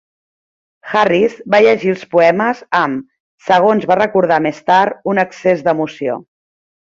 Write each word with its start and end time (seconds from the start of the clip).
Harris 0.93 1.35
va 1.55 1.59
llegir 1.65 1.91
els 1.95 2.05
poemes 2.15 2.63
amb, 2.79 3.03
segons 3.51 3.87
va 3.93 3.99
recordar 4.01 4.41
més 4.47 4.63
tard, 4.71 4.97
un 5.15 5.23
excés 5.27 5.63
d'emoció. 5.69 6.19